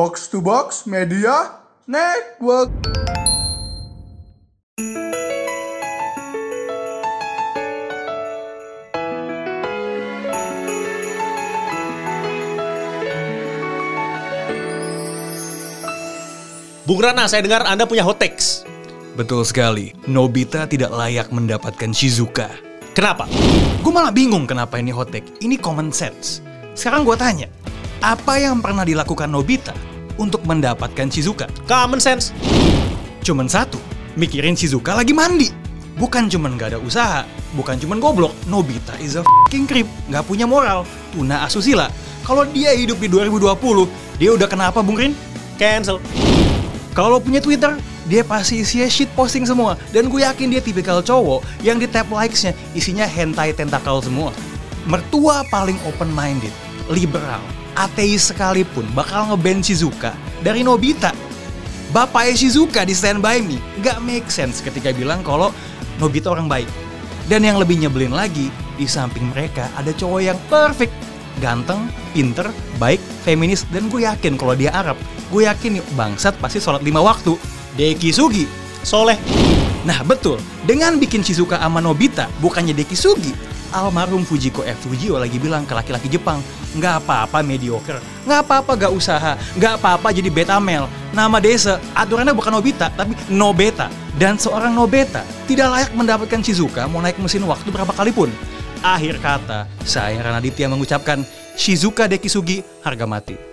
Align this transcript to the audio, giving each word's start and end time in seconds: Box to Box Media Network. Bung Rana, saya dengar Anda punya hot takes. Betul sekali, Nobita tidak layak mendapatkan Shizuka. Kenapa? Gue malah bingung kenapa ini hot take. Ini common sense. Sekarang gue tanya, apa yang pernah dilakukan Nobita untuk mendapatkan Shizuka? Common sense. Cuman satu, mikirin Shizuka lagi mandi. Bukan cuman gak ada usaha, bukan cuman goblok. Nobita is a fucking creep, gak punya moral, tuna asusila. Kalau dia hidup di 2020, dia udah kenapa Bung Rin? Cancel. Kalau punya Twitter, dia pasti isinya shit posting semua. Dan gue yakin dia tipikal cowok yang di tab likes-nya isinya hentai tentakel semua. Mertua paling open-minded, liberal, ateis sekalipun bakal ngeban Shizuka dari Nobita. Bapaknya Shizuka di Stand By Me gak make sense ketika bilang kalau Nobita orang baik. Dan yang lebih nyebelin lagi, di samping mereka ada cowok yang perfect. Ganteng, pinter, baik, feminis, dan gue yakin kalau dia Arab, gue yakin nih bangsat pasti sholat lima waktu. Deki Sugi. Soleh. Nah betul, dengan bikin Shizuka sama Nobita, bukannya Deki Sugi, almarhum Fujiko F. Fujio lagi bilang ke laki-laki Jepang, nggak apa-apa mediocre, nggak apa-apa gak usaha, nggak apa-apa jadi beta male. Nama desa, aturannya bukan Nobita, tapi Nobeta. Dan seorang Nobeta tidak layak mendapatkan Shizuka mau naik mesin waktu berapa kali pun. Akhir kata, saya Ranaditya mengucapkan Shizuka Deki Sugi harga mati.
Box 0.00 0.32
to 0.32 0.40
Box 0.40 0.88
Media 0.88 1.60
Network. 1.84 2.72
Bung 16.88 16.96
Rana, 16.96 17.28
saya 17.28 17.44
dengar 17.44 17.68
Anda 17.68 17.84
punya 17.84 18.00
hot 18.00 18.16
takes. 18.16 18.64
Betul 19.20 19.44
sekali, 19.44 19.92
Nobita 20.08 20.64
tidak 20.64 20.96
layak 20.96 21.28
mendapatkan 21.28 21.92
Shizuka. 21.92 22.48
Kenapa? 22.96 23.28
Gue 23.84 23.92
malah 23.92 24.16
bingung 24.16 24.48
kenapa 24.48 24.80
ini 24.80 24.96
hot 24.96 25.12
take. 25.12 25.28
Ini 25.44 25.60
common 25.60 25.92
sense. 25.92 26.40
Sekarang 26.72 27.04
gue 27.04 27.20
tanya, 27.20 27.52
apa 28.00 28.40
yang 28.40 28.64
pernah 28.64 28.88
dilakukan 28.88 29.28
Nobita 29.28 29.89
untuk 30.20 30.44
mendapatkan 30.44 31.08
Shizuka? 31.08 31.48
Common 31.64 31.96
sense. 31.96 32.36
Cuman 33.24 33.48
satu, 33.48 33.80
mikirin 34.20 34.52
Shizuka 34.52 34.92
lagi 34.92 35.16
mandi. 35.16 35.48
Bukan 35.96 36.28
cuman 36.28 36.60
gak 36.60 36.76
ada 36.76 36.80
usaha, 36.80 37.24
bukan 37.56 37.80
cuman 37.80 37.96
goblok. 38.00 38.36
Nobita 38.44 38.96
is 39.00 39.16
a 39.16 39.24
fucking 39.24 39.64
creep, 39.64 39.88
gak 40.12 40.28
punya 40.28 40.44
moral, 40.44 40.84
tuna 41.16 41.48
asusila. 41.48 41.88
Kalau 42.24 42.44
dia 42.44 42.76
hidup 42.76 43.00
di 43.00 43.08
2020, 43.08 43.88
dia 44.20 44.30
udah 44.36 44.48
kenapa 44.48 44.84
Bung 44.84 45.00
Rin? 45.00 45.12
Cancel. 45.56 45.96
Kalau 46.92 47.20
punya 47.20 47.40
Twitter, 47.40 47.76
dia 48.08 48.24
pasti 48.24 48.64
isinya 48.64 48.88
shit 48.88 49.08
posting 49.12 49.44
semua. 49.44 49.76
Dan 49.92 50.08
gue 50.08 50.24
yakin 50.24 50.50
dia 50.50 50.60
tipikal 50.64 51.04
cowok 51.04 51.44
yang 51.64 51.76
di 51.76 51.86
tab 51.86 52.08
likes-nya 52.08 52.56
isinya 52.72 53.04
hentai 53.04 53.52
tentakel 53.52 54.00
semua. 54.00 54.32
Mertua 54.88 55.44
paling 55.52 55.76
open-minded, 55.84 56.52
liberal, 56.88 57.44
ateis 57.80 58.28
sekalipun 58.28 58.84
bakal 58.92 59.32
ngeban 59.32 59.64
Shizuka 59.64 60.12
dari 60.44 60.60
Nobita. 60.60 61.16
Bapaknya 61.90 62.36
Shizuka 62.36 62.84
di 62.84 62.92
Stand 62.92 63.24
By 63.24 63.40
Me 63.40 63.56
gak 63.80 64.04
make 64.04 64.28
sense 64.28 64.60
ketika 64.60 64.92
bilang 64.92 65.24
kalau 65.24 65.48
Nobita 65.96 66.28
orang 66.28 66.46
baik. 66.46 66.68
Dan 67.24 67.46
yang 67.46 67.56
lebih 67.62 67.78
nyebelin 67.78 68.12
lagi, 68.12 68.50
di 68.74 68.84
samping 68.84 69.30
mereka 69.30 69.70
ada 69.78 69.94
cowok 69.94 70.20
yang 70.20 70.38
perfect. 70.50 70.92
Ganteng, 71.38 71.88
pinter, 72.10 72.50
baik, 72.76 72.98
feminis, 73.22 73.64
dan 73.70 73.86
gue 73.86 74.02
yakin 74.04 74.34
kalau 74.34 74.52
dia 74.52 74.74
Arab, 74.74 74.98
gue 75.30 75.46
yakin 75.46 75.78
nih 75.78 75.84
bangsat 75.94 76.36
pasti 76.42 76.58
sholat 76.58 76.82
lima 76.82 77.00
waktu. 77.00 77.38
Deki 77.78 78.10
Sugi. 78.10 78.44
Soleh. 78.82 79.16
Nah 79.86 80.00
betul, 80.04 80.40
dengan 80.68 80.96
bikin 81.00 81.24
Shizuka 81.24 81.56
sama 81.56 81.80
Nobita, 81.80 82.28
bukannya 82.42 82.76
Deki 82.76 82.96
Sugi, 82.98 83.32
almarhum 83.72 84.26
Fujiko 84.26 84.66
F. 84.66 84.84
Fujio 84.84 85.16
lagi 85.16 85.38
bilang 85.40 85.64
ke 85.64 85.72
laki-laki 85.72 86.08
Jepang, 86.10 86.42
nggak 86.76 87.04
apa-apa 87.04 87.42
mediocre, 87.42 87.98
nggak 88.26 88.40
apa-apa 88.46 88.72
gak 88.86 88.92
usaha, 88.94 89.32
nggak 89.58 89.82
apa-apa 89.82 90.14
jadi 90.14 90.30
beta 90.30 90.56
male. 90.62 90.86
Nama 91.10 91.36
desa, 91.42 91.82
aturannya 91.94 92.30
bukan 92.30 92.54
Nobita, 92.54 92.86
tapi 92.94 93.18
Nobeta. 93.26 93.90
Dan 94.14 94.38
seorang 94.38 94.70
Nobeta 94.70 95.26
tidak 95.50 95.68
layak 95.74 95.90
mendapatkan 95.96 96.38
Shizuka 96.38 96.86
mau 96.86 97.02
naik 97.02 97.18
mesin 97.18 97.42
waktu 97.46 97.68
berapa 97.74 97.90
kali 97.90 98.14
pun. 98.14 98.30
Akhir 98.80 99.18
kata, 99.20 99.68
saya 99.82 100.22
Ranaditya 100.22 100.70
mengucapkan 100.70 101.26
Shizuka 101.58 102.06
Deki 102.06 102.28
Sugi 102.30 102.58
harga 102.80 103.04
mati. 103.04 103.49